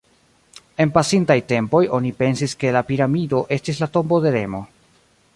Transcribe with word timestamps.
En 0.85 0.89
pasintaj 0.95 1.35
tempoj 1.51 1.81
oni 1.97 2.13
pensis 2.21 2.57
ke 2.63 2.71
la 2.77 2.81
piramido 2.87 3.41
estis 3.57 3.83
la 3.83 3.89
tombo 3.99 4.19
de 4.25 4.33
Remo. 4.37 4.63